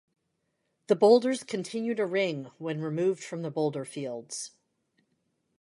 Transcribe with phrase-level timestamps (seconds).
[0.87, 4.49] The boulders continue to ring when removed from the boulder fields.